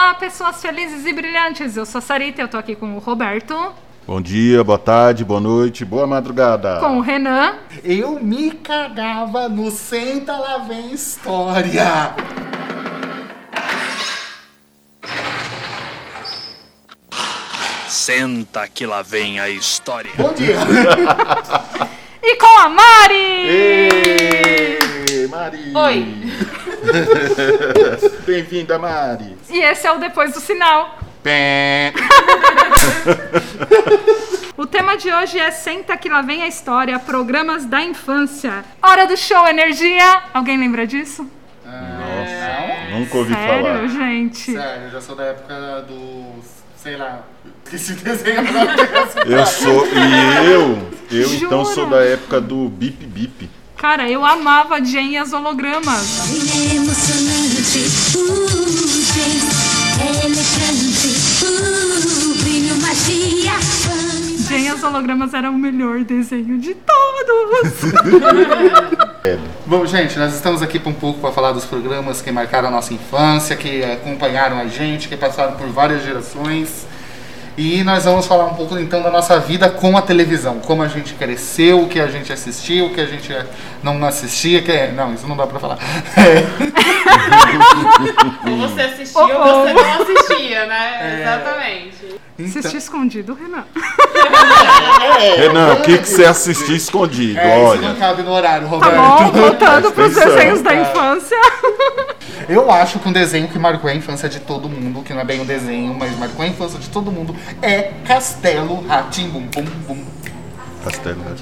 [0.00, 1.76] Olá, pessoas felizes e brilhantes.
[1.76, 3.74] Eu sou a Sarita, eu tô aqui com o Roberto,
[4.06, 6.78] Bom dia, boa tarde, boa noite, boa madrugada.
[6.78, 12.14] com o Renan Eu me cagava no Senta Lá Vem História.
[17.88, 20.12] Senta que lá vem a história.
[20.16, 20.58] Bom dia.
[22.22, 23.48] e com a Mari!
[23.48, 25.72] Ei, Mari!
[25.74, 26.57] Oi.
[28.26, 29.36] Bem-vinda, Mari!
[29.50, 30.98] E esse é o Depois do Sinal.
[31.22, 31.92] Pé.
[34.56, 38.64] O tema de hoje é Senta que lá vem a história, programas da infância.
[38.82, 40.22] Hora do show, energia.
[40.34, 41.24] Alguém lembra disso?
[41.64, 42.98] Não?
[42.98, 43.86] Nunca ouvi Sério, falar.
[43.86, 44.52] gente?
[44.52, 46.42] Sério, eu já sou da época do.
[46.76, 47.22] sei lá.
[47.40, 48.40] O desenho.
[49.26, 49.86] Eu sou.
[49.86, 50.90] E eu?
[51.12, 51.74] Eu então Jura?
[51.76, 53.48] sou da época do Bip Bip.
[53.78, 56.18] Cara, eu amava Jane e as hologramas.
[56.28, 57.78] É emocionante,
[58.16, 58.58] uh,
[59.14, 59.46] gente,
[60.02, 61.08] é elegante,
[61.44, 64.36] uh, brilho, magia, fame.
[64.48, 67.92] Jane e as hologramas era o melhor desenho de todos.
[69.64, 72.92] Bom, gente, nós estamos aqui um pouco para falar dos programas que marcaram a nossa
[72.92, 76.84] infância, que acompanharam a gente, que passaram por várias gerações.
[77.60, 80.86] E nós vamos falar um pouco então da nossa vida com a televisão, como a
[80.86, 83.34] gente cresceu, o que a gente assistiu, o que a gente
[83.82, 84.92] não assistia, que é...
[84.92, 85.76] não, isso não dá para falar.
[88.48, 91.18] Ou você assistia ou você não assistia, né?
[91.20, 92.18] Exatamente.
[92.38, 93.64] Então, Assistir escondido, Renan.
[95.36, 97.40] Renan, o que, que você assistiu escondido?
[97.40, 97.98] é, isso não Olha.
[97.98, 98.94] cabe no horário, Tá Roberto.
[98.94, 101.36] bom, voltando pros Presta atenção, desenhos da infância.
[102.48, 104.77] Eu acho que um desenho que marcou a infância de todo mundo,
[105.18, 109.48] não é bem um desenho, mas marcou a infância de todo mundo, é Castelo Ratimbum
[109.48, 110.04] Bum Bum.
[110.84, 111.34] Castelo né?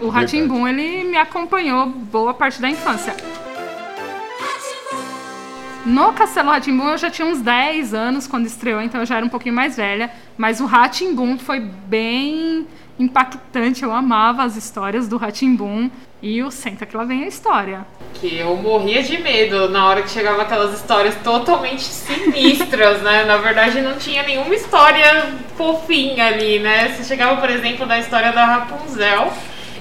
[0.00, 3.14] O Ratimbun, ele me acompanhou boa parte da infância.
[5.84, 9.24] No Castelo Ratimbun eu já tinha uns 10 anos quando estreou, então eu já era
[9.24, 10.10] um pouquinho mais velha.
[10.36, 12.66] Mas o Ratimbun foi bem
[12.98, 15.88] impactante, eu amava as histórias do Ratimbun.
[16.28, 17.86] E o Senta que lá vem a história.
[18.14, 23.22] Que eu morria de medo na hora que chegava aquelas histórias totalmente sinistras, né?
[23.22, 26.88] Na verdade, não tinha nenhuma história fofinha ali, né?
[26.88, 29.32] Você chegava, por exemplo, da história da Rapunzel,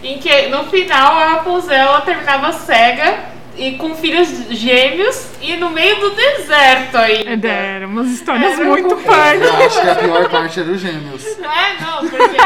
[0.04, 3.24] em que no final a Rapunzel terminava cega
[3.58, 7.48] e com filhos gêmeos e no meio do deserto ainda.
[7.48, 9.42] É, Eram umas histórias Era muito punk.
[9.42, 11.26] Eu acho que a pior parte era os gêmeos.
[11.46, 12.38] É, não, porque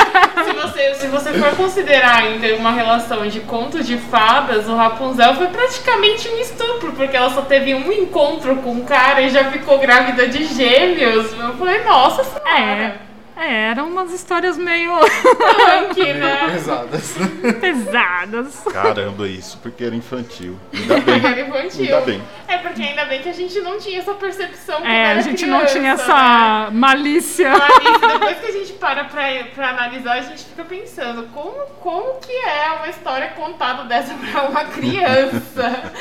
[0.43, 5.35] se você, se você for considerar ainda uma relação de conto de fadas, o Rapunzel
[5.35, 9.45] foi praticamente um estupro, porque ela só teve um encontro com um cara e já
[9.45, 11.33] ficou grávida de gêmeos.
[11.33, 12.49] Eu falei, nossa senhora.
[12.49, 13.08] É,
[13.39, 16.49] é, eram umas histórias meio Punk, né?
[16.51, 17.15] Pesadas.
[17.59, 18.59] pesadas.
[18.71, 20.57] Caramba, isso porque era infantil.
[20.73, 21.25] Ainda bem.
[21.25, 21.85] Era infantil.
[21.85, 22.21] Ainda bem.
[22.47, 25.59] É porque ainda bem que a gente não tinha essa percepção É, a gente não
[25.59, 26.01] criança, tinha né?
[26.01, 27.51] essa malícia.
[27.51, 29.23] Mas depois que a gente para pra,
[29.55, 34.43] pra analisar, a gente fica pensando como, como que é uma história contada dessa pra
[34.49, 35.91] uma criança.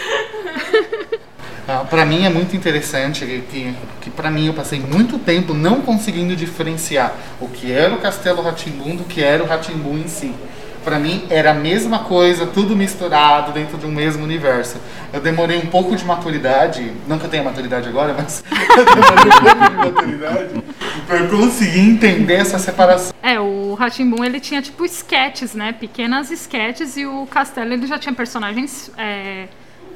[1.69, 5.83] Ah, Pra mim é muito interessante que, que, para mim eu passei muito tempo não
[5.83, 10.35] conseguindo diferenciar o que era o Castelo Ratimbum do que era o Ratimbum em si.
[10.83, 14.79] Pra mim era a mesma coisa, tudo misturado dentro de um mesmo universo.
[15.13, 19.27] Eu demorei um pouco de maturidade, não que eu tenha maturidade agora, mas eu demorei
[19.27, 20.65] um pouco de maturidade
[21.07, 23.13] pra conseguir entender essa separação.
[23.23, 25.75] É, o Ratimbun ele tinha tipo sketches, né?
[25.79, 29.49] Pequenas sketches e o Castelo ele já tinha personagens é,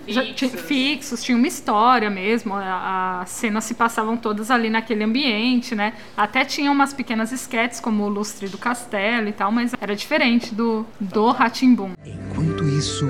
[0.06, 0.34] Fixos.
[0.36, 2.54] tinha- fixos, tinha uma história mesmo.
[2.54, 5.92] a- As cenas se passavam todas ali naquele ambiente, né?
[6.16, 10.54] Até tinha umas pequenas sketches como o lustre do castelo e tal, mas era diferente
[10.54, 11.90] do do Ratimbun.
[12.04, 13.04] Enquanto isso,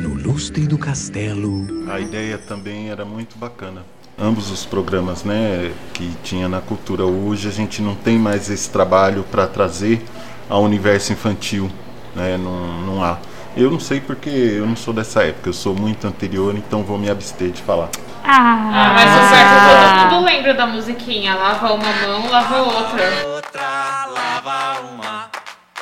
[0.00, 3.82] no lustre do castelo, A ideia também era muito bacana.
[4.18, 8.70] Ambos os programas, né, que tinha na cultura hoje, a gente não tem mais esse
[8.70, 10.02] trabalho para trazer
[10.48, 11.70] ao universo infantil,
[12.14, 13.18] né, não, não há.
[13.54, 16.96] Eu não sei porque eu não sou dessa época, eu sou muito anterior, então vou
[16.96, 17.90] me abster de falar.
[18.24, 21.34] Ah, mas o certo todo mundo lembra da musiquinha.
[21.34, 23.02] Lava uma mão, lava outra.
[23.26, 25.30] Outra lava uma,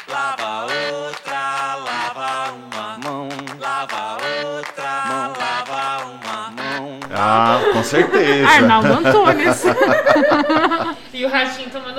[0.09, 3.29] lava outra, lava uma mão,
[3.61, 7.01] lava outra, mão, lava uma mão.
[7.15, 8.49] Ah, com certeza.
[8.49, 9.63] Arnaldo Antunes.
[11.13, 11.90] E o ratinho tomando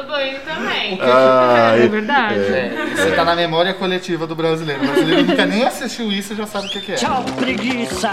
[1.02, 2.36] Ah, é verdade.
[2.36, 4.84] É, você tá na memória coletiva do brasileiro.
[4.84, 6.96] O brasileiro nunca nem assistiu isso e já sabe o que, é.
[6.96, 8.10] Tchau, preguiça.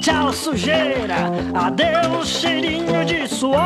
[0.00, 1.16] Tchau, sujeira.
[1.54, 3.58] Adeus, cheirinho de suor.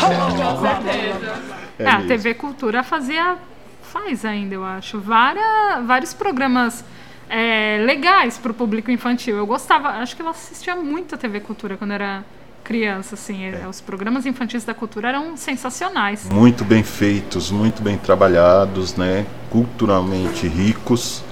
[0.00, 1.42] Com certeza.
[1.78, 2.02] é É, a.
[2.02, 3.36] TV Cultura fazia.
[3.82, 5.00] Faz ainda, eu acho.
[5.00, 6.84] Vários programas
[7.28, 9.36] é, legais pro público infantil.
[9.36, 12.24] Eu gostava, acho que eu assistia muito a TV Cultura quando era
[12.70, 13.46] criança, assim.
[13.46, 16.28] é, Os programas infantis da cultura eram sensacionais.
[16.30, 19.26] Muito bem feitos, muito bem trabalhados, né?
[19.50, 21.24] Culturalmente ricos.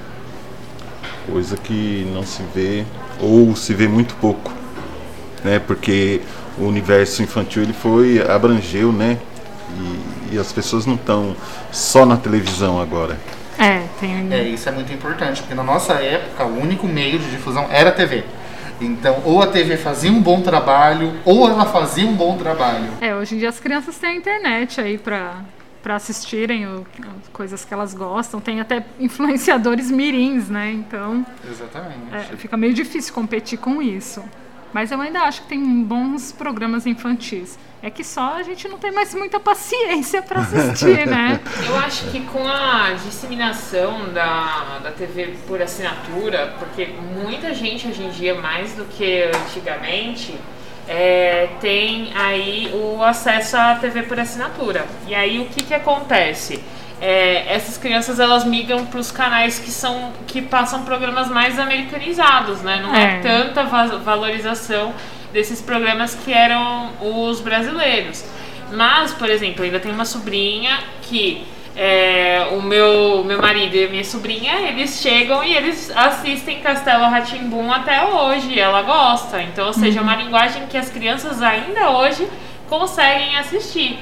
[1.30, 2.84] Coisa que não se vê
[3.20, 4.52] ou se vê muito pouco,
[5.44, 5.60] né?
[5.60, 6.20] Porque
[6.58, 9.16] o universo infantil ele foi abrangeu, né?
[9.78, 11.36] E, e as pessoas não estão
[11.70, 13.16] só na televisão agora.
[13.56, 14.26] É, tem.
[14.32, 17.90] É, isso é muito importante, porque na nossa época o único meio de difusão era
[17.90, 18.24] a TV.
[18.80, 22.88] Então, ou a TV fazia um bom trabalho, ou ela fazia um bom trabalho.
[23.00, 25.40] É, hoje em dia as crianças têm a internet aí pra,
[25.82, 26.86] pra assistirem o-
[27.20, 28.40] as coisas que elas gostam.
[28.40, 30.70] Tem até influenciadores mirins, né?
[30.72, 32.12] Então Exatamente.
[32.12, 34.22] é, fica meio difícil competir com isso.
[34.72, 37.58] Mas eu ainda acho que tem bons programas infantis.
[37.80, 41.40] É que só a gente não tem mais muita paciência pra assistir, né?
[41.64, 48.02] Eu acho que com a disseminação da, da TV por assinatura, porque muita gente hoje
[48.02, 50.34] em dia, mais do que antigamente,
[50.88, 54.84] é, tem aí o acesso à TV por assinatura.
[55.06, 56.60] E aí o que, que acontece?
[57.00, 62.60] É, essas crianças elas migram para os canais que são que passam programas mais americanizados,
[62.62, 62.80] né?
[62.82, 63.20] Não é, É.
[63.20, 64.92] tanta va- valorização
[65.32, 68.24] desses programas que eram os brasileiros.
[68.72, 71.46] Mas, por exemplo, ainda tenho uma sobrinha que
[71.76, 77.04] é, o meu, meu marido e a minha sobrinha, eles chegam e eles assistem Castelo
[77.04, 79.40] Ratimbum até hoje, ela gosta.
[79.40, 82.26] Então, ou seja, é uma linguagem que as crianças ainda hoje
[82.68, 83.96] conseguem assistir.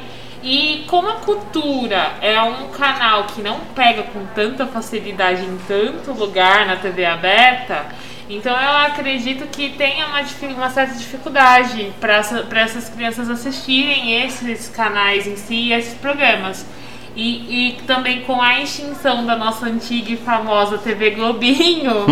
[0.48, 6.12] E como a cultura é um canal que não pega com tanta facilidade em tanto
[6.12, 7.84] lugar na TV aberta,
[8.30, 10.20] então eu acredito que tenha uma,
[10.54, 16.64] uma certa dificuldade para essas crianças assistirem esses canais em si, esses programas.
[17.16, 21.90] E, e também com a extinção da nossa antiga e famosa TV Globinho,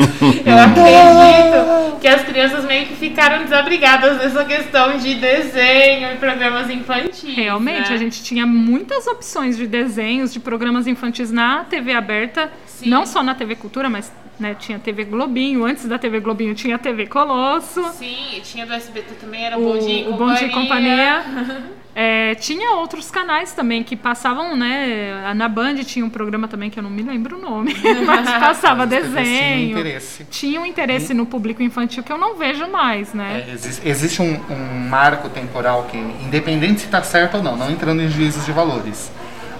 [0.46, 6.70] eu acredito que as crianças meio que ficaram desabrigadas nessa questão de desenho e programas
[6.70, 7.22] infantis.
[7.36, 7.94] Realmente, né?
[7.94, 12.88] a gente tinha muitas opções de desenhos, de programas infantis na TV aberta, Sim.
[12.88, 14.10] não só na TV Cultura, mas
[14.40, 18.64] né, tinha TV Globinho, antes da TV Globinho tinha a TV Colosso, Sim, e tinha
[18.64, 21.24] do SBT também, era o, Bom Dia e o Bom Dia e Companhia.
[21.96, 25.32] É, tinha outros canais também que passavam, né?
[25.36, 27.72] Na Band tinha um programa também que eu não me lembro o nome,
[28.04, 29.70] mas passava desenho.
[29.78, 30.24] interesse.
[30.24, 33.44] Tinha um interesse no público infantil que eu não vejo mais, né?
[33.48, 37.70] É, exi- existe um, um marco temporal que, independente se está certo ou não, não
[37.70, 39.12] entrando em juízos de valores,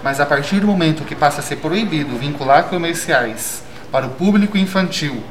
[0.02, 4.58] mas a partir do momento que passa a ser proibido vincular comerciais para o público
[4.58, 5.22] infantil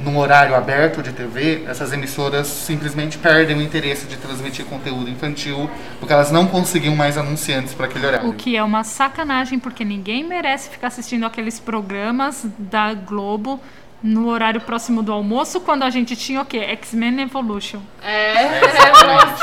[0.00, 5.68] num horário aberto de TV, essas emissoras simplesmente perdem o interesse de transmitir conteúdo infantil
[5.98, 8.28] porque elas não conseguiam mais anunciantes para aquele horário.
[8.28, 13.60] O que é uma sacanagem, porque ninguém merece ficar assistindo aqueles programas da Globo
[14.02, 16.58] no horário próximo do almoço, quando a gente tinha o quê?
[16.58, 17.80] X-Men Evolution.
[18.00, 19.42] É, Exatamente.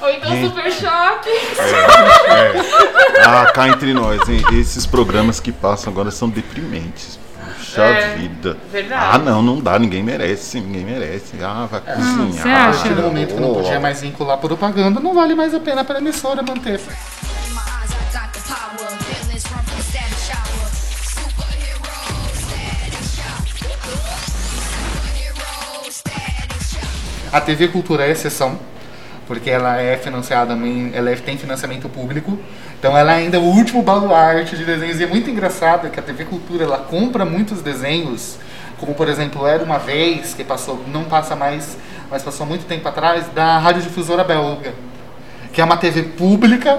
[0.00, 1.30] ou então Super Choque.
[2.28, 2.52] É.
[3.24, 4.42] Ah, cá entre nós, hein?
[4.52, 7.18] Esses programas que passam agora são deprimentes.
[7.76, 8.56] Puxa É, vida.
[8.72, 9.04] verdade.
[9.14, 11.32] Ah, não, não dá, ninguém merece, ninguém merece.
[11.42, 12.46] Ah, vai você cozinhar.
[12.46, 12.78] A acha?
[12.80, 15.96] partir do momento que não podia mais vincular propaganda, não vale mais a pena para
[15.98, 16.80] a emissora manter.
[27.32, 28.58] A TV Cultura é exceção,
[29.26, 30.56] porque ela é financiada,
[30.94, 32.38] ela é- tem financiamento público.
[32.78, 35.00] Então ela ainda é o último baluarte de desenhos.
[35.00, 38.38] E é muito engraçado que a TV Cultura ela compra muitos desenhos,
[38.78, 41.76] como por exemplo Era Uma Vez, que passou, não passa mais,
[42.10, 44.72] mas passou muito tempo atrás, da Radiodifusora Belga,
[45.52, 46.78] que é uma TV pública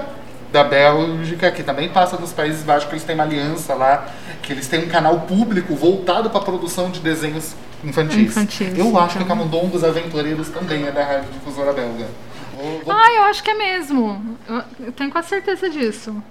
[0.50, 4.06] da Bélgica, que também passa nos Países Baixos, que eles têm uma aliança lá,
[4.40, 8.16] que eles têm um canal público voltado para a produção de desenhos infantis.
[8.16, 9.36] Infantis, Eu acho que então.
[9.36, 12.06] Camundongos Aventureiros também é da Rádio Difusora Belga.
[12.58, 14.38] Vou- vou- Ah, eu acho que é mesmo.
[14.80, 16.22] Eu, tenho quase certeza disso.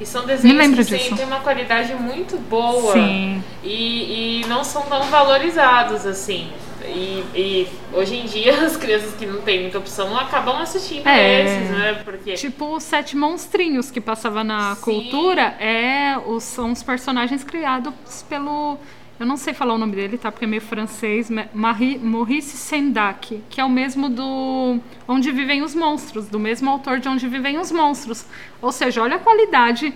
[0.00, 1.14] E são desenhos Me lembro que disso.
[1.16, 2.92] têm uma qualidade muito boa.
[2.94, 3.42] Sim.
[3.62, 6.50] E, e não são tão valorizados assim.
[6.82, 11.44] E, e hoje em dia as crianças que não têm muita opção acabam assistindo É.
[11.44, 12.00] esses, né?
[12.04, 14.80] Porque Tipo os Sete Monstrinhos que passava na Sim.
[14.82, 17.92] cultura, é, os, são os personagens criados
[18.28, 18.78] pelo.
[19.20, 20.32] Eu não sei falar o nome dele, tá?
[20.32, 21.28] Porque é meio francês.
[21.28, 26.70] Ma- Marie, Maurice Sendak, que é o mesmo do Onde Vivem os Monstros, do mesmo
[26.70, 28.24] autor de Onde Vivem os Monstros.
[28.62, 29.92] Ou seja, olha a qualidade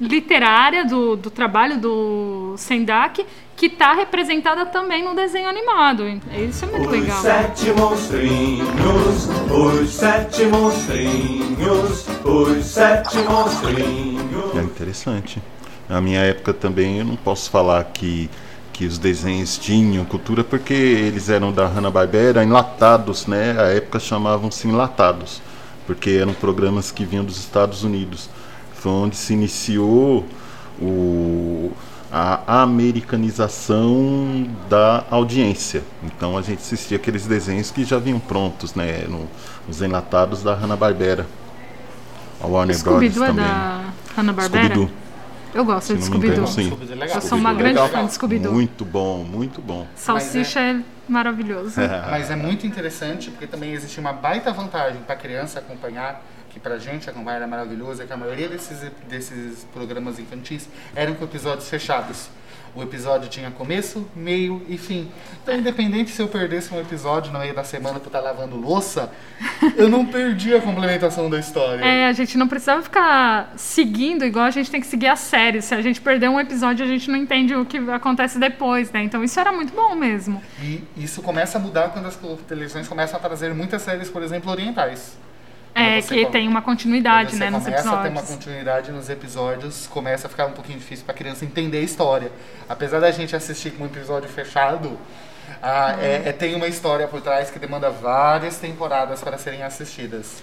[0.00, 6.02] literária do, do trabalho do Sendak, que está representada também no desenho animado.
[6.48, 7.20] Isso é muito legal.
[7.20, 14.56] sete monstrinhos, os sete monstrinhos, os sete monstrinhos.
[14.56, 15.40] É interessante.
[15.86, 18.28] Na minha época também eu não posso falar que
[18.74, 23.54] que os desenhos tinham cultura porque eles eram da Hanna-Barbera, enlatados, né?
[23.56, 25.40] A época chamavam-se enlatados,
[25.86, 28.28] porque eram programas que vinham dos Estados Unidos.
[28.74, 30.26] Foi onde se iniciou
[30.82, 31.70] o,
[32.12, 35.84] a americanização da audiência.
[36.02, 39.04] Então a gente assistia aqueles desenhos que já vinham prontos, né?
[39.08, 39.28] No,
[39.68, 41.28] os enlatados da Hanna-Barbera.
[42.42, 43.44] A Warner Brothers Scooby-Doo é também.
[43.44, 43.84] da
[44.16, 45.03] Hanna-Barbera?
[45.54, 46.44] Eu gosto Se de Scooby-Doo.
[46.44, 47.16] é.
[47.16, 47.88] Eu sou uma é grande legal.
[47.88, 48.52] fã de Scooby-Doo.
[48.52, 49.86] Muito bom, muito bom.
[49.94, 51.80] Salsicha é maravilhoso.
[52.10, 56.78] Mas é muito interessante porque também existe uma baita vantagem para criança acompanhar, que pra
[56.78, 61.68] gente acompanhar era maravilhoso, é que a maioria desses, desses programas infantis eram com episódios
[61.68, 62.28] fechados.
[62.76, 65.08] O episódio tinha começo, meio e fim.
[65.42, 69.12] Então, independente se eu perdesse um episódio no meio da semana por estar lavando louça,
[69.76, 71.84] eu não perdi a complementação da história.
[71.84, 75.62] É, a gente não precisava ficar seguindo igual a gente tem que seguir a série.
[75.62, 79.04] Se a gente perder um episódio, a gente não entende o que acontece depois, né?
[79.04, 80.42] Então isso era muito bom mesmo.
[80.60, 84.50] E isso começa a mudar quando as televisões começam a trazer muitas séries, por exemplo,
[84.50, 85.16] orientais.
[85.74, 88.06] É, você que come- tem uma continuidade, Quando você né, nos começa a ter uma
[88.06, 88.30] episódios.
[88.30, 92.30] continuidade nos episódios, começa a ficar um pouquinho difícil para a criança entender a história.
[92.68, 94.96] Apesar da gente assistir com um episódio fechado,
[95.62, 100.40] ah, é, é- tem uma história por trás que demanda várias temporadas para serem assistidas.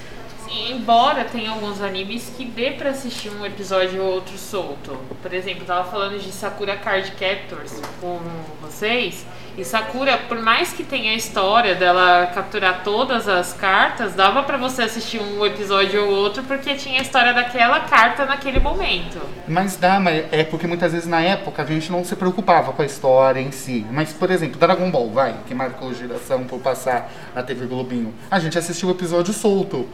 [0.50, 4.98] Sim, embora tenha alguns animes que dê pra assistir um episódio ou outro solto.
[5.22, 8.20] Por exemplo, eu tava falando de Sakura Card Captors com
[8.62, 9.26] vocês.
[9.58, 14.58] E Sakura, por mais que tenha a história dela capturar todas as cartas, dava pra
[14.58, 19.20] você assistir um episódio ou outro porque tinha a história daquela carta naquele momento.
[19.48, 22.82] Mas dá, mas é porque muitas vezes na época a gente não se preocupava com
[22.82, 23.86] a história em si.
[23.92, 28.14] Mas, por exemplo, Dragon Ball, vai, que marcou geração por passar na TV Globinho.
[28.30, 29.88] A gente assistiu o episódio solto.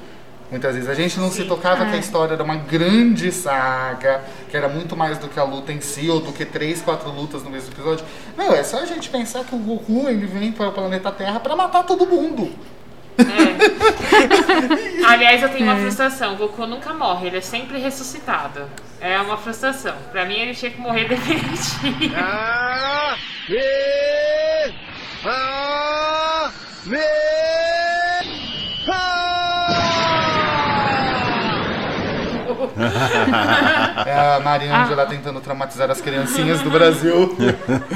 [0.49, 4.55] Muitas vezes a gente não se tocava que a história era uma grande saga, que
[4.55, 7.43] era muito mais do que a luta em si, ou do que três, quatro lutas
[7.43, 8.05] no mesmo episódio.
[8.37, 11.39] Não, é só a gente pensar que o Goku ele vem para o planeta Terra
[11.41, 12.49] para matar todo mundo.
[15.07, 15.73] Aliás, eu tenho É.
[15.73, 16.35] uma frustração.
[16.35, 18.61] O Goku nunca morre, ele é sempre ressuscitado.
[19.01, 19.95] É uma frustração.
[20.11, 22.13] Pra mim, ele tinha que morrer definitivo.
[34.05, 35.05] É a Mariângela Ah.
[35.05, 37.35] tentando traumatizar as criancinhas do Brasil.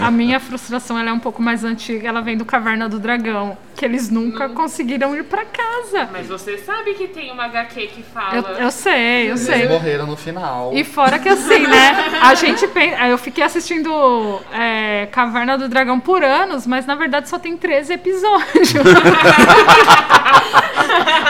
[0.01, 3.57] A minha frustração ela é um pouco mais antiga, ela vem do Caverna do Dragão,
[3.75, 6.09] que eles nunca conseguiram ir pra casa.
[6.11, 8.35] Mas você sabe que tem uma HQ que fala.
[8.35, 9.67] Eu, eu sei, eu Eles sei.
[9.67, 10.71] morreram no final.
[10.73, 12.19] E fora que assim, né?
[12.21, 13.07] A gente pensa.
[13.07, 13.91] Eu fiquei assistindo
[14.53, 18.73] é, Caverna do Dragão por anos, mas na verdade só tem 13 episódios.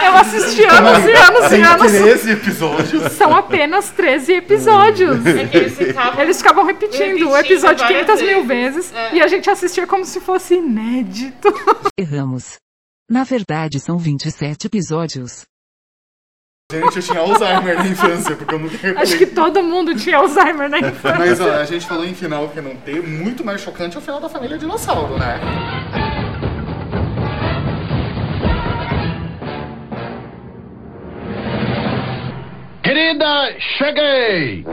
[0.06, 1.92] eu assisti anos e anos e Tem anos.
[1.92, 3.12] 13 episódios.
[3.14, 5.26] São apenas 13 episódios.
[5.26, 6.22] É que eles ficavam.
[6.22, 8.92] Eles ficavam repetindo o Repetindo episódio várias 500 mil vezes.
[8.92, 9.16] vezes É.
[9.16, 11.48] e a gente assistia como se fosse inédito.
[11.98, 12.56] Erramos.
[13.10, 15.42] Na verdade são 27 episódios.
[16.72, 20.70] Gente, eu tinha Alzheimer na infância, porque eu nunca Acho que todo mundo tinha Alzheimer
[20.70, 21.20] na infância.
[21.20, 24.02] Mas ó, a gente falou em final que não tem, muito mais chocante é o
[24.02, 25.38] final da família dinossauro, né?
[33.78, 34.64] Cheguei!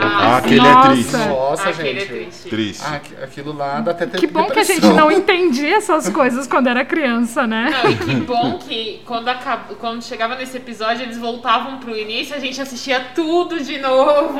[0.00, 0.88] Ah, Ah, aquele Nossa.
[0.88, 1.16] é triste.
[1.16, 2.06] Nossa, aquele é gente.
[2.08, 2.48] triste.
[2.48, 2.82] Triste.
[2.86, 6.46] Ah, aqui- aquilo lá dá até Que bom que a gente não entendia essas coisas
[6.46, 7.70] quando era criança, né?
[7.82, 9.74] Não, e que bom que quando, acab...
[9.80, 14.38] quando chegava nesse episódio eles voltavam pro início a gente assistia tudo de novo.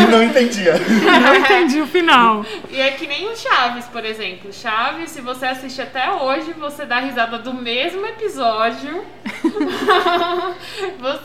[0.00, 0.74] E não entendia.
[1.22, 2.44] Não entendi o final.
[2.70, 4.52] E é que nem o Chaves, por exemplo.
[4.52, 9.04] Chaves, se você assiste até hoje, você dá risada do mesmo episódio.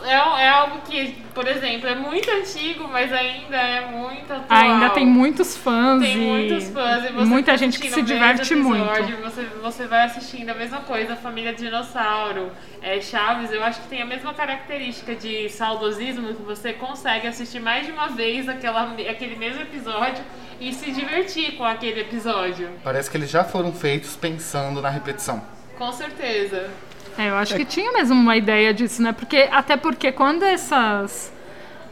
[0.05, 4.45] É, é algo que, por exemplo, é muito antigo, mas ainda é muito atual.
[4.49, 8.01] Ainda tem muitos fãs Tem e muitos fãs e você muita tá gente que se
[8.01, 9.21] diverte episódio, muito.
[9.21, 14.01] Você, você vai assistindo a mesma coisa, Família Dinossauro, é, Chaves, eu acho que tem
[14.01, 19.35] a mesma característica de saudosismo que você consegue assistir mais de uma vez aquela, aquele
[19.35, 20.23] mesmo episódio
[20.59, 22.69] e se divertir com aquele episódio.
[22.83, 25.41] Parece que eles já foram feitos pensando na repetição.
[25.77, 26.69] Com certeza.
[27.17, 29.11] É, eu acho que tinha mesmo uma ideia disso, né?
[29.11, 31.31] Porque até porque quando essas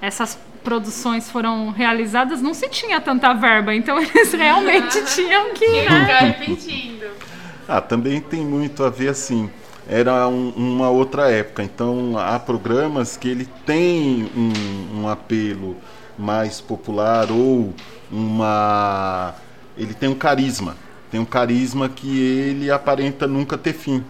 [0.02, 5.84] essas produções foram realizadas, não se tinha tanta verba, então eles realmente tinham que, Tinha
[5.84, 6.02] que né?
[6.06, 7.06] ficar repetindo.
[7.68, 9.50] Ah, também tem muito a ver assim.
[9.88, 15.76] Era um- uma outra época, então há programas que ele tem um, um apelo
[16.18, 17.74] mais popular ou
[18.12, 19.34] uma.
[19.78, 20.76] Ele tem um carisma.
[21.10, 24.04] Tem um carisma que ele aparenta nunca ter fim.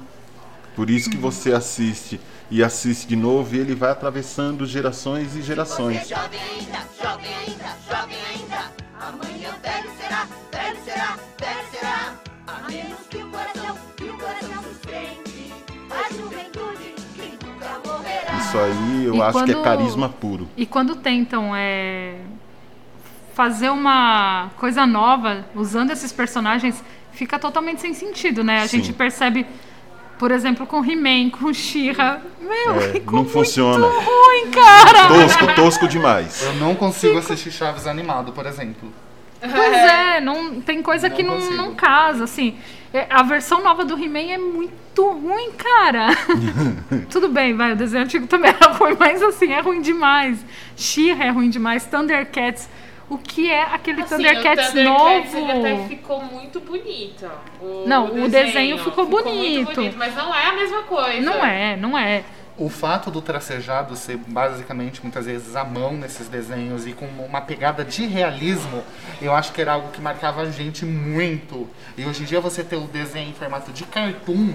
[0.80, 5.42] Por isso que você assiste e assiste de novo e ele vai atravessando gerações e
[5.42, 6.04] gerações.
[18.38, 20.48] Isso aí eu e acho quando, que é carisma puro.
[20.56, 22.22] E quando tentam é,
[23.34, 26.82] fazer uma coisa nova usando esses personagens,
[27.12, 28.62] fica totalmente sem sentido, né?
[28.62, 28.78] A Sim.
[28.78, 29.46] gente percebe
[30.20, 32.20] por exemplo, com He-Man, com She-Ra.
[32.42, 33.88] Meu, É, ficou não funciona.
[33.88, 35.08] muito ruim, cara!
[35.08, 36.44] Tosco, tosco demais.
[36.44, 38.92] Eu não consigo assistir Chaves animado, por exemplo.
[39.42, 41.56] Pois é, não, tem coisa Não que não, consigo.
[41.56, 42.58] não casa, assim.
[42.94, 46.08] É, A versão nova do He-Man é muito ruim, cara.
[47.10, 50.44] Tudo bem, vai, o desenho antigo também era ruim, mas assim, é ruim demais.
[50.76, 52.68] She-Ra é ruim demais, Thundercats.
[53.10, 55.60] O que é aquele Assim, Thundercats, o Thundercats, ele novo?
[55.60, 57.30] até ficou muito bonito.
[57.60, 59.74] O, Não, o desenho ficou muito bonito.
[59.74, 61.20] bonito, mas não é a mesma coisa.
[61.22, 62.24] Não é, não é.
[62.56, 67.40] O fato do tracejado ser basicamente muitas vezes à mão nesses desenhos e com uma
[67.42, 68.84] pegada de realismo,
[69.22, 71.68] eu acho que era algo que marcava a gente muito.
[71.98, 74.54] E hoje em dia você ter o desenho em formato de cartoon,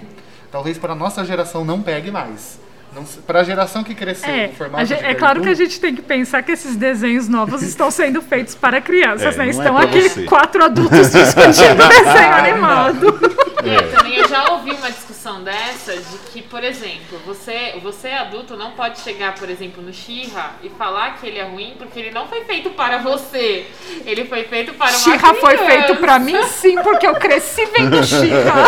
[0.52, 2.60] talvez para a nossa geração não pegue mais.
[3.26, 5.80] Para a geração que cresceu É, no formato gente- de é claro que a gente
[5.80, 9.36] tem que pensar que esses desenhos novos estão sendo feitos para crianças, É, né?
[9.38, 10.22] não é Estão pra aqui você.
[10.24, 13.06] quatro adultos discutindo desenho animado.
[13.64, 18.56] Eu também eu já ouvi uma discussão dessa de que, por exemplo, você, você adulto
[18.56, 22.10] não pode chegar, por exemplo, no She-Ra e falar que ele é ruim porque ele
[22.10, 23.66] não foi feito para você.
[24.04, 28.04] Ele foi feito para uma She-Ra foi feito pra mim sim, porque eu cresci vendo
[28.04, 28.64] She-Ra.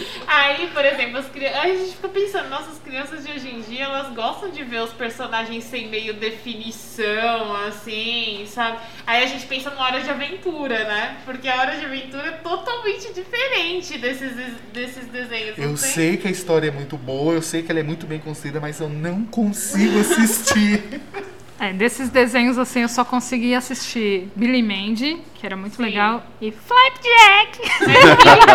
[0.33, 1.59] Aí, por exemplo, as crianças.
[1.59, 4.91] A gente fica pensando, nossas crianças de hoje em dia, elas gostam de ver os
[4.91, 8.77] personagens sem meio definição, assim, sabe?
[9.05, 11.17] Aí a gente pensa no Hora de Aventura, né?
[11.25, 14.31] Porque a Hora de Aventura é totalmente diferente desses,
[14.71, 15.57] desses desenhos.
[15.57, 18.19] eu sei que a história é muito boa, eu sei que ela é muito bem
[18.19, 21.01] construída, mas eu não consigo assistir.
[21.63, 25.83] É, desses desenhos, assim, eu só consegui assistir Billy Mandy, que era muito Sim.
[25.83, 27.59] legal, e Flapjack.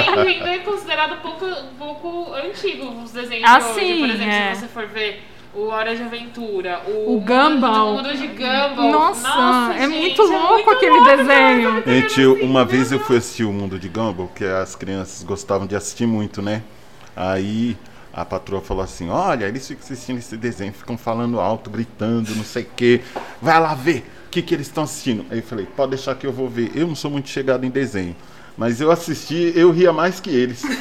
[0.03, 3.75] Mas ele ainda é considerado um pouco, um pouco antigo os desenhos Ah, de hoje.
[3.81, 4.55] sim, Por exemplo, é.
[4.55, 5.23] se você for ver
[5.55, 7.93] o Hora de Aventura, o, O Gumball.
[7.93, 8.91] O mundo de Gumball.
[8.91, 11.83] Nossa, é gente, muito louco muito aquele louco, desenho.
[11.87, 15.65] Gente, eu- uma vez eu fui assistir o Mundo de Gumball, que as crianças gostavam
[15.65, 16.61] de assistir muito, né?
[17.15, 17.77] Aí
[18.17, 22.45] a patroa falou assim: Olha, eles ficam assistindo esse desenho, ficam falando alto, gritando, não
[22.45, 23.03] sei o quê.
[23.43, 25.27] Vai lá ver o que, que eles estão assistindo.
[25.31, 26.73] Aí eu falei: Pode deixar que eu vou ver.
[26.75, 28.17] Eu não sou muito chegado em desenho,
[28.57, 30.63] mas eu assisti, eu ria mais que eles.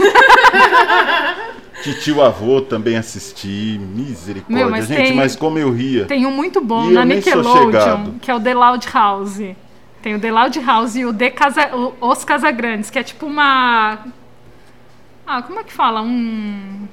[1.84, 6.06] Titio avô também assisti, misericórdia, Meu, mas gente, tem- mas como eu ria.
[6.06, 9.39] Tem um muito bom E na Nickelodeon, que é o The Loud House.
[10.02, 13.26] Tem o The Loud House e o The Casa, o- Os Casagrandes, que é tipo
[13.28, 14.00] uma.
[15.28, 16.02] Ah, como é que fala?
[16.02, 16.88] Um.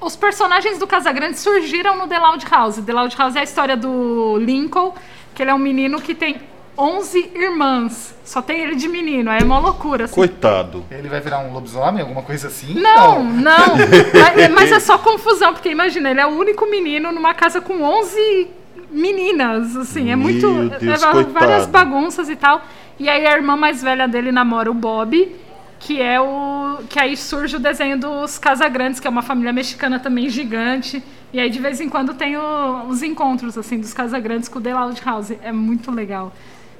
[0.00, 2.76] Os personagens do Casagrande surgiram no The Loud House.
[2.76, 4.94] The Loud House é a história do Lincoln,
[5.34, 6.36] que ele é um menino que tem
[6.76, 8.14] 11 irmãs.
[8.24, 10.04] Só tem ele de menino, é uma loucura.
[10.04, 10.14] Assim.
[10.14, 10.84] Coitado.
[10.90, 12.74] Ele vai virar um lobisomem, alguma coisa assim?
[12.74, 13.76] Não, não.
[14.36, 17.82] mas, mas é só confusão, porque imagina, ele é o único menino numa casa com
[17.82, 18.48] 11
[18.90, 20.68] meninas, assim, é Meu muito.
[20.78, 22.62] Deus, é, várias bagunças e tal.
[22.98, 25.34] E aí a irmã mais velha dele namora o Bob,
[25.78, 26.78] que é o.
[26.88, 31.02] Que aí surge o desenho dos Casagrandes, que é uma família mexicana também gigante.
[31.32, 34.62] E aí de vez em quando tem o- os encontros, assim, dos Casagrandes com o
[34.62, 35.32] The Loud House.
[35.42, 36.32] É muito legal.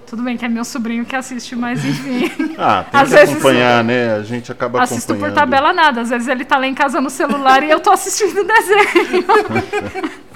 [0.06, 2.30] Tudo bem que é meu sobrinho que assiste, mas enfim.
[2.56, 4.14] Ah, tem Às que vezes- acompanhar, né?
[4.14, 5.34] A gente acaba Assisto por acompanhando.
[5.34, 6.00] tabela nada.
[6.02, 9.24] Às vezes ele tá lá em casa no celular e eu tô assistindo o desenho.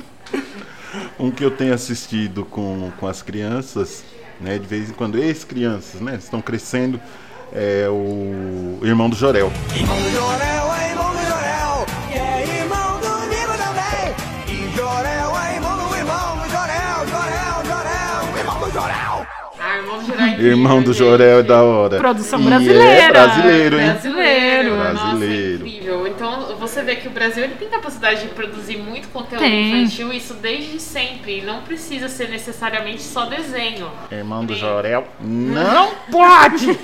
[1.18, 4.02] Um que eu tenho assistido com, com as crianças,
[4.40, 7.00] né, de vez em quando, ex-crianças, né, estão crescendo,
[7.52, 9.52] é o Irmão do Jorel.
[9.74, 14.14] Irmão do Jorel, é irmão do Jorel, é irmão do Nico também.
[14.48, 19.26] E Jorel é irmão do irmão do Jorel, Jorel, Jorel, irmão do Jorel.
[19.62, 20.98] Ah, irmão do Jorel é incrível, Irmão do gente.
[20.98, 21.98] Jorel é da hora.
[21.98, 22.82] Produção E brasileira.
[22.84, 23.86] É brasileiro, hein?
[23.90, 25.66] Brasileiro, é Brasileiro.
[26.60, 29.82] Você vê que o Brasil ele tem capacidade de produzir muito conteúdo Tem.
[29.82, 31.40] infantil, isso desde sempre.
[31.40, 33.90] Não precisa ser necessariamente só desenho.
[34.12, 34.54] Irmão do.
[34.54, 35.08] Jorel.
[35.20, 36.66] Não pode!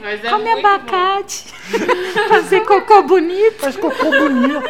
[0.00, 1.44] Mas é Come muito abacate.
[2.28, 3.58] Fazer cocô bonito.
[3.58, 4.62] Faz cocô bonito.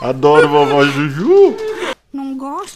[0.00, 1.56] Adoro vovó Juju.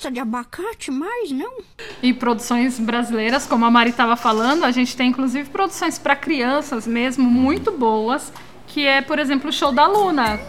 [0.08, 1.58] Gosta de abacate mais, não?
[2.02, 6.86] E produções brasileiras, como a Mari estava falando, a gente tem inclusive produções para crianças
[6.86, 8.32] mesmo, muito boas,
[8.66, 10.40] que é, por exemplo, o Show da Luna.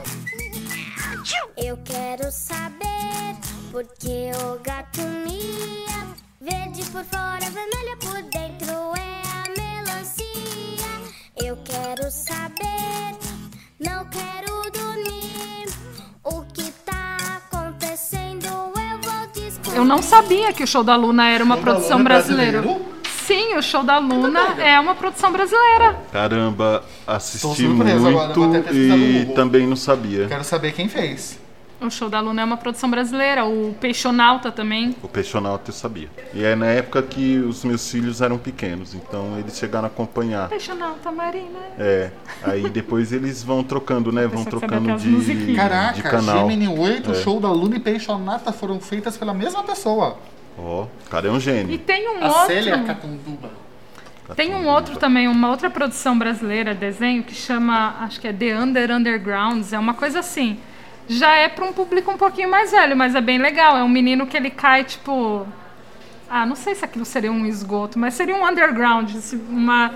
[1.57, 3.35] Eu quero saber
[3.69, 6.07] por que o gato mia.
[6.39, 10.87] Verde por fora, vermelha por dentro é a melancia.
[11.35, 13.17] Eu quero saber,
[13.77, 14.68] não quero
[19.75, 22.13] eu não sabia que o Show da Luna era uma Show da produção Luna é
[22.13, 22.61] brasileira.
[22.61, 22.99] brasileiro?
[23.29, 25.99] Sim, o show da Luna é uma produção brasileira.
[26.11, 30.25] Caramba, assisti agora, muito no e também não sabia.
[30.27, 31.37] Quero saber quem fez.
[31.81, 33.45] O show da Luna é uma produção brasileira.
[33.45, 34.93] O Peixonauta também.
[35.01, 36.09] O Peixonauta eu sabia.
[36.33, 40.49] E é na época que os meus filhos eram pequenos, então eles chegaram a acompanhar.
[40.49, 41.57] Peixonauta Marina.
[41.77, 42.11] É,
[42.43, 44.27] aí depois eles vão trocando, né?
[44.27, 45.55] Vão trocando de.
[45.55, 46.39] Caraca, de canal.
[46.49, 47.13] Gemini 8, É.
[47.13, 50.17] o show da Luna e Peixonata foram feitas pela mesma pessoa.
[50.57, 51.77] Ó, o cara é um E gênio.
[51.79, 52.47] tem um A outro.
[52.47, 53.49] Célia Catunduba.
[54.35, 58.59] Tem um outro também, uma outra produção brasileira, desenho, que chama, acho que é The
[58.59, 60.59] Under Undergrounds, é uma coisa assim.
[61.09, 63.75] Já é para um público um pouquinho mais velho, mas é bem legal.
[63.75, 65.45] É um menino que ele cai, tipo.
[66.29, 69.09] Ah, não sei se aquilo seria um esgoto, mas seria um underground,
[69.49, 69.95] uma,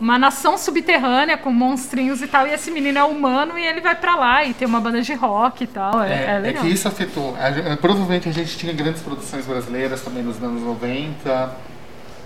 [0.00, 2.46] uma nação subterrânea com monstrinhos e tal.
[2.48, 5.12] E esse menino é humano e ele vai para lá e tem uma banda de
[5.12, 6.02] rock e tal.
[6.02, 7.36] É, é É, é que isso afetou.
[7.38, 11.54] A gen- provavelmente a gente tinha grandes produções brasileiras também nos anos 90,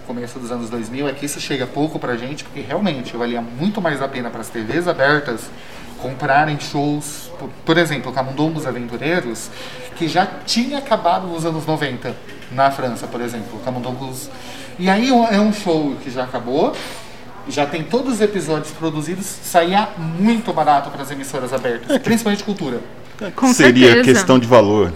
[0.07, 1.09] começo dos anos 2000.
[1.09, 4.43] É que isso chega pouco pra gente, porque realmente valia muito mais a pena para
[4.43, 5.51] as TVs abertas
[6.03, 9.51] comprarem shows, por, por exemplo, Camundongos Aventureiros,
[9.97, 12.15] que já tinha acabado nos anos 90
[12.53, 13.59] na França, por exemplo.
[13.65, 14.31] Camundongos.
[14.79, 16.75] E aí é um show que já acabou.
[17.49, 22.81] Já tem todos os episódios produzidos, saía muito barato para as emissoras abertas, principalmente cultura.
[23.35, 24.05] Com Seria certeza.
[24.19, 24.93] questão de valor.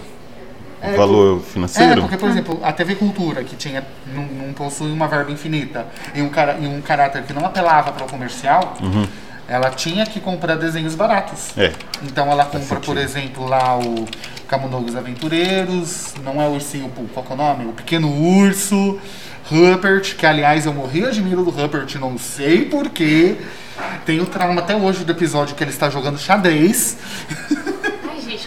[0.79, 2.01] É, valor É, financeiro?
[2.01, 6.21] porque, por exemplo, a TV Cultura, que tinha, não, não possui uma verba infinita e
[6.21, 9.07] um, cara, e um caráter que não apelava para o comercial, Uhum.
[9.47, 11.57] Ela tinha que comprar desenhos baratos.
[11.57, 11.73] É.
[12.03, 14.05] Então ela compra, por exemplo, lá o
[14.47, 17.65] Camundongos Aventureiros, não é o ursinho, qual que é o nome?
[17.65, 18.99] O Pequeno Urso,
[19.45, 23.37] Rupert, que aliás eu morri admiro do Rupert, não sei porquê.
[24.05, 26.97] Tenho trauma até hoje do episódio que ele está jogando xadrez.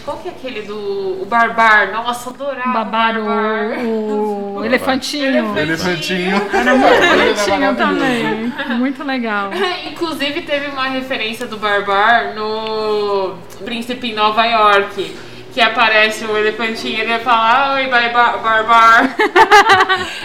[0.07, 1.91] Qual que é aquele do o Barbar?
[1.91, 2.71] Nossa, adorava.
[2.71, 3.79] Babar o Barbar.
[3.79, 5.57] o, o elefantinho.
[5.57, 6.41] Elefantinho.
[6.53, 8.53] Era muito bonitinho também.
[8.77, 9.51] Muito legal.
[9.91, 15.13] Inclusive teve uma referência do Barbar no Príncipe em Nova York.
[15.53, 19.13] Que aparece o elefantinho, ele vai falar, oi, Barbar.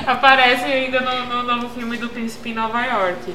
[0.07, 3.35] aparece ainda no, no novo filme do Príncipe em Nova York.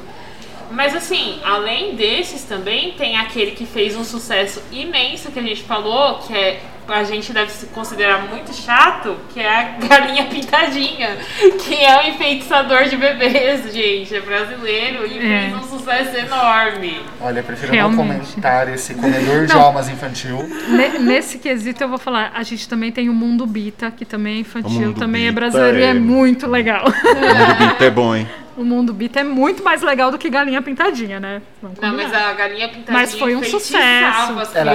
[0.72, 5.64] Mas assim, além desses também, tem aquele que fez um sucesso imenso que a gente
[5.64, 11.18] falou, que é a gente deve se considerar muito chato, que é a galinha pintadinha,
[11.66, 15.50] que é um enfeitiçador de bebês, gente, é brasileiro e É.
[15.50, 17.02] fez um sucesso enorme.
[17.20, 17.98] Olha, prefiro Realmente.
[17.98, 20.38] não comentar esse comedor de almas infantil.
[20.70, 24.38] Ne- Nesse quesito eu vou falar, a gente também tem o Mundo Bita, que também
[24.38, 26.86] é infantil, Mundo também é Bita brasileiro e é- é muito legal.
[26.88, 28.26] O Bita é bom, hein?
[28.58, 31.42] o Mundo Bita é muito mais legal do que Galinha Pintadinha, né?
[31.62, 34.34] Vamos Não, mas a galinha pintadinha Mas foi um sucesso.
[34.56, 34.74] Ela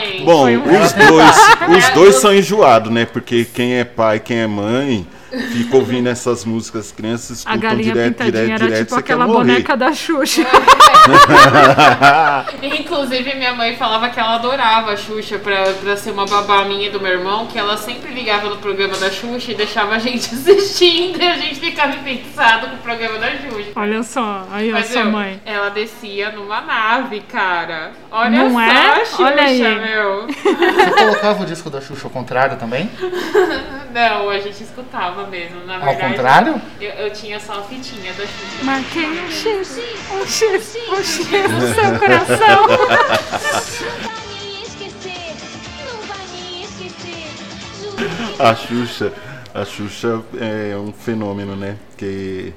[0.00, 0.24] tem.
[0.24, 1.36] Bom, Foi um- os dois,
[1.84, 3.04] os dois são enjoados, né?
[3.04, 5.06] Porque quem é pai, quem é mãe,
[5.52, 8.94] fica ouvindo essas músicas, as crianças A escutam Galinha direto, Pintadinha direto, era direto, tipo
[8.94, 9.38] você quer aquela morrer.
[9.52, 10.42] boneca da Xuxa.
[12.62, 16.86] Inclusive, minha mãe falava que ela adorava a Xuxa pra, pra ser uma babá minha
[16.88, 19.98] e do meu irmão, que ela sempre ligava no programa da Xuxa e deixava a
[19.98, 23.70] gente assistindo e a gente ficava enfeitiçado com o programa da Xuxa.
[23.76, 25.40] Olha só, aí a sua mãe.
[25.44, 27.92] ela descia numa nave, cara.
[28.10, 28.70] Olha Não só é?
[29.02, 29.60] a Xuxa, Olha aí.
[29.78, 30.26] meu.
[30.26, 32.90] Você colocava o disco da Xuxa ao contrário também?
[33.94, 36.00] Não, a gente escutava mesmo, na Ao verdade.
[36.14, 36.62] contrário?
[36.80, 38.64] Eu, eu tinha só a fitinha da Xuxa.
[38.64, 39.78] Marquei um X,
[40.12, 42.66] um X, no seu coração.
[44.02, 45.34] vai me esquecer,
[45.86, 47.28] não vai me esquecer.
[47.80, 49.12] Juro A Xuxa,
[49.54, 51.76] a Xuxa é um fenômeno, né?
[51.96, 52.52] Que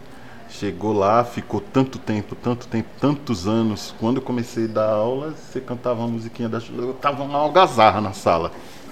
[0.49, 3.93] chegou lá, ficou tanto tempo, tanto tempo, tantos anos.
[3.99, 7.37] Quando eu comecei a dar aula, você cantava uma musiquinha da Xuxa, eu tava uma
[7.37, 8.51] algazarra na sala.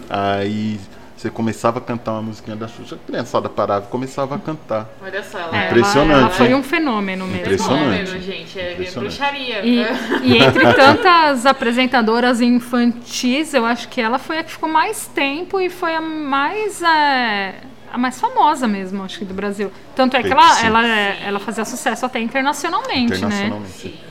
[0.10, 0.80] Aí
[1.18, 4.88] você começava a cantar uma musiquinha da Xuxa, a criançada parava e começava a cantar.
[5.02, 7.42] Olha só, ela É, Impressionante, Ela, ela foi um fenômeno mesmo.
[7.42, 8.06] Impressionante.
[8.10, 8.60] Fenômeno, gente.
[8.60, 9.18] É Impressionante.
[9.18, 9.66] bruxaria.
[9.66, 9.86] E,
[10.24, 15.60] e entre tantas apresentadoras infantis, eu acho que ela foi a que ficou mais tempo
[15.62, 17.56] e foi a mais é,
[17.92, 19.72] a mais famosa mesmo, acho que do Brasil.
[19.96, 23.18] Tanto é que ela, ela, é- ela fazia sucesso até internacionalmente, né?
[23.18, 24.04] Internacionalmente.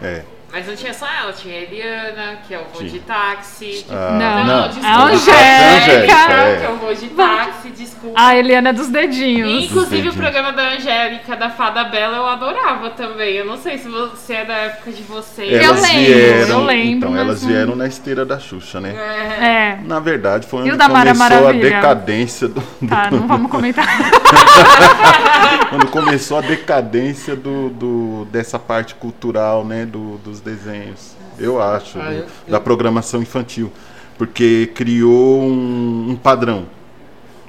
[0.00, 0.22] É.
[0.56, 2.88] Mas não tinha só ela, tinha a Eliana, que é o Tinha.
[2.88, 3.84] de táxi.
[3.90, 4.68] Ah, Não, não.
[4.68, 4.88] desculpa.
[4.88, 6.06] a Angélica.
[6.06, 6.70] que é é.
[6.70, 8.18] o vô de táxi, desculpa.
[8.18, 9.64] A Eliana dos dedinhos.
[9.64, 10.16] Inclusive o Entendi.
[10.16, 13.34] programa da Angélica, da Fada Bela, eu adorava também.
[13.34, 15.52] Eu não sei se você é da época de vocês.
[15.52, 18.94] Eu Elas lembro, vieram, eu lembro, Então, elas não- vieram na esteira da Xuxa, né?
[19.38, 19.78] É.
[19.86, 23.26] Na verdade, foi E onde o da Mara começou a decadência do, do- Tá, não
[23.28, 23.84] vamos comentar.
[25.70, 31.14] quando começou a decadência do, do- dessa parte cultural, né, do- dos desenhos.
[31.38, 33.70] Eu acho, Ah, do- eu- da programação infantil,
[34.16, 36.66] porque criou um, um padrão.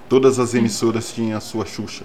[0.10, 2.04] Todas as emissoras tinham a sua Xuxa,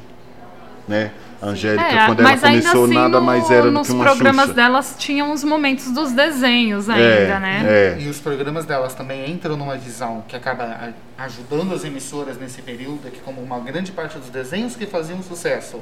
[0.88, 1.12] né?
[1.42, 3.92] Angélica, É, quando ela mas ainda começou, assim, nada no- mais era do nos que
[3.92, 4.54] uma programas Xuxa.
[4.54, 7.64] delas tinham os momentos dos desenhos ainda, É, né?
[7.66, 8.00] é.
[8.00, 12.62] E os programas delas também entram numa visão que acaba a- ajudando as emissoras nesse
[12.62, 15.80] período, é que como uma grande parte dos desenhos que faziam sucesso,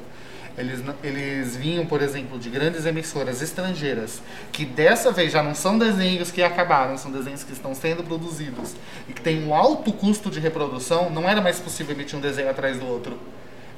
[0.56, 4.20] eles, eles vinham, por exemplo, de grandes emissoras estrangeiras,
[4.50, 8.74] que dessa vez já não são desenhos que acabaram, são desenhos que estão sendo produzidos
[9.08, 12.50] e que têm um alto custo de reprodução, não era mais possível emitir um desenho
[12.50, 13.18] atrás do outro.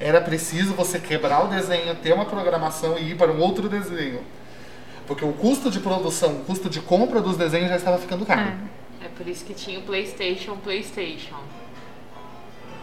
[0.03, 4.19] Era preciso você quebrar o desenho, ter uma programação e ir para um outro desenho.
[5.07, 8.51] Porque o custo de produção, o custo de compra dos desenhos já estava ficando caro.
[9.01, 11.37] É por isso que tinha o PlayStation, PlayStation.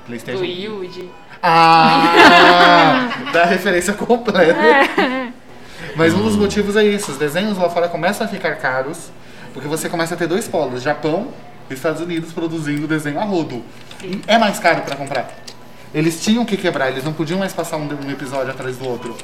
[0.06, 0.40] PlayStation.
[0.40, 1.10] Do Yuji.
[1.42, 3.10] Ah!
[3.34, 4.58] dá a referência completa.
[4.58, 5.30] É.
[5.96, 9.10] Mas um dos motivos é isso: os desenhos lá fora começam a ficar caros,
[9.52, 11.28] porque você começa a ter dois polos: Japão
[11.68, 13.62] e Estados Unidos produzindo desenho a rodo.
[14.02, 15.49] E é mais caro para comprar.
[15.94, 19.16] Eles tinham que quebrar, eles não podiam mais passar um, um episódio atrás do outro.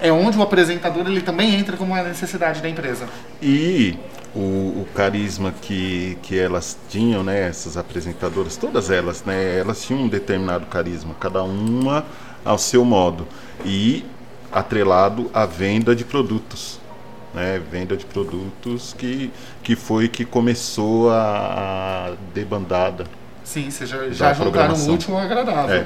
[0.00, 3.06] É onde o apresentador ele também entra como uma necessidade da empresa.
[3.42, 3.98] E
[4.34, 10.02] o, o carisma que, que elas tinham, né, essas apresentadoras, todas elas, né, elas tinham
[10.02, 12.04] um determinado carisma, cada uma
[12.44, 13.26] ao seu modo.
[13.64, 14.04] E
[14.52, 16.80] atrelado à venda de produtos.
[17.34, 19.30] Né, venda de produtos que,
[19.62, 23.04] que foi que começou a, a debandada.
[23.50, 25.84] Sim, você já, já juntaram o ao agradável.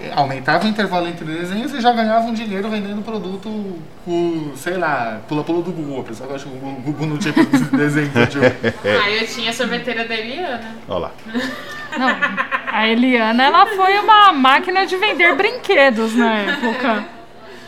[0.00, 0.12] É.
[0.14, 5.62] Aumentava o intervalo entre desenhos e já ganhavam dinheiro vendendo produto com, sei lá, pula-pula
[5.62, 6.02] do Google.
[6.02, 7.34] A pessoa gosta que o Google não tinha
[7.72, 8.42] desenho infantil.
[8.44, 10.76] Ah, eu tinha a sorveteira da Eliana.
[10.88, 11.12] Olha lá.
[11.98, 12.16] Não,
[12.72, 17.04] a Eliana, ela foi uma máquina de vender brinquedos na época.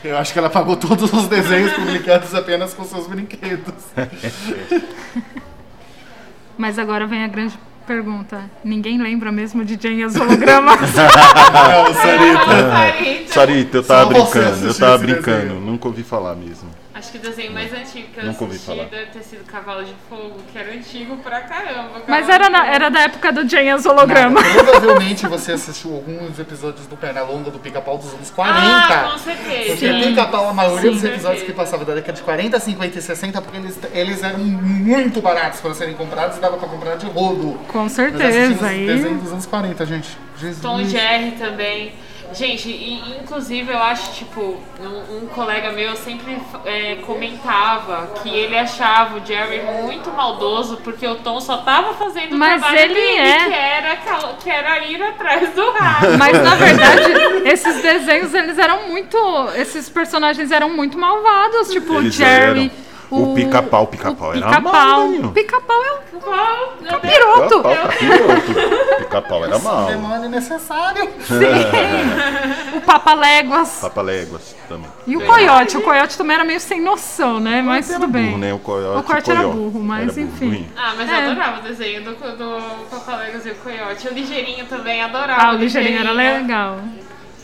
[0.04, 3.84] Eu acho que ela pagou todos os desenhos publicados apenas com seus brinquedos.
[6.56, 8.50] Mas agora vem a grande pergunta.
[8.64, 10.80] Ninguém lembra mesmo de Jane e as hologramas?
[10.80, 13.28] Não, Sarita.
[13.32, 15.60] Sarita, eu tava Só brincando, eu tava brincando, desenho.
[15.60, 16.68] nunca ouvi falar mesmo.
[16.94, 18.84] Acho que o desenho mais antigo que eu Nunca assisti falar.
[18.84, 22.02] deve ter sido Cavalo de Fogo, que era antigo pra caramba.
[22.06, 24.42] Mas era, na- era da época do Jane e as hologramas.
[24.52, 28.58] Provavelmente você assistiu alguns episódios do Pernalonga do Pica-Pau dos anos 40.
[28.60, 29.70] Ah, com certeza.
[29.70, 30.02] Porque Sim.
[30.10, 30.96] Pica-Pau, a maioria Sim.
[30.96, 34.38] dos episódios que passavam da década de 40, 50 e 60, porque eles, eles eram
[34.40, 37.58] muito baratos para serem comprados e dava para comprar de rodo.
[37.68, 38.28] Com Nós certeza.
[38.28, 38.86] assistimos Aí...
[38.86, 40.10] desenho dos anos 40, gente.
[40.42, 40.60] Jesus.
[40.60, 41.92] Tom Jerry também.
[42.34, 48.56] Gente, e, inclusive eu acho, tipo, um, um colega meu sempre é, comentava que ele
[48.56, 52.94] achava o Jerry muito maldoso porque o Tom só tava fazendo Mas o trabalho ele
[52.94, 53.44] dele, é.
[53.44, 53.96] que era,
[54.42, 56.06] que era ir atrás do rato.
[56.18, 57.12] Mas na verdade,
[57.44, 59.18] esses desenhos eles eram muito.
[59.54, 61.70] Esses personagens eram muito malvados.
[61.70, 62.60] Tipo, o Eles Jerry.
[62.62, 62.81] eram.
[63.14, 64.72] O pica-pau, o pica-pau era Pica-pau.
[64.72, 65.08] mal.
[65.08, 66.74] O pica-pau é o Qual?
[66.80, 67.62] Não tem- capiroto.
[67.62, 68.96] Pica-pau.
[68.98, 69.86] Pica-pau era mal.
[69.86, 71.08] Demônio necessário.
[71.20, 72.76] Sim.
[72.76, 73.78] o Papa Léguas.
[73.80, 74.88] Papaléguas também.
[75.06, 75.76] E o Coyote.
[75.76, 77.60] O Coyote também era meio sem noção, né?
[77.60, 78.26] Mas tudo bem.
[78.26, 78.54] Burro, né?
[78.54, 80.66] O coiote, O Coyote era burro, mas enfim.
[80.76, 81.12] Ah, mas É.
[81.12, 84.08] eu adorava o desenho do, do Papaléguas e o Coyote.
[84.08, 85.42] O Ligeirinho também, adorava.
[85.42, 86.78] Ah, o ligeirinho era legal.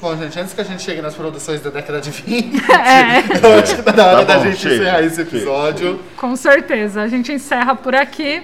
[0.01, 3.19] Bom, gente, antes que a gente chegue nas produções da década de 20, É.
[3.47, 5.29] eu acho que tá na hora Tá da bom, gente chega, encerrar esse chega.
[5.37, 6.01] episódio.
[6.17, 7.03] Com certeza.
[7.03, 8.43] A gente encerra por aqui.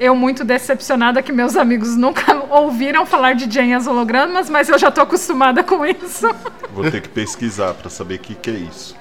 [0.00, 4.78] Eu muito decepcionada que meus amigos nunca ouviram falar de Jane as hologramas, mas eu
[4.78, 6.26] já tô acostumada com isso.
[6.72, 8.96] Vou ter que pesquisar pra saber o que, que é isso.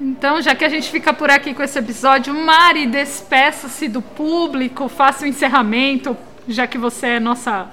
[0.00, 4.88] Então, já que a gente fica por aqui com esse episódio, Mari, despeça-se do público,
[4.88, 6.16] faça o encerramento,
[6.48, 7.68] já que você é nossa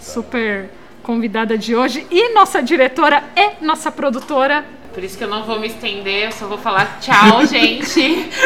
[0.00, 0.70] super
[1.08, 4.62] convidada de hoje e nossa diretora e nossa produtora.
[4.92, 8.28] Por isso que eu não vou me estender, eu só vou falar tchau, gente.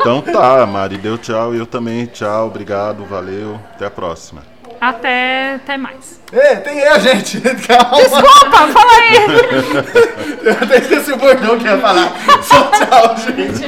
[0.00, 4.42] Então tá, Mari deu tchau e eu também tchau, obrigado, valeu, até a próxima.
[4.80, 6.20] Até, até mais.
[6.32, 7.40] Ê, tem eu, gente.
[7.66, 7.96] Calma.
[7.96, 9.16] Desculpa, fala aí.
[10.44, 12.12] Eu até esqueci o bordão que ia falar.
[12.42, 13.64] Só tchau, gente.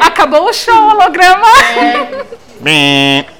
[0.00, 1.48] Acabou o show, holograma.
[1.76, 2.45] É.
[2.66, 3.35] Bem.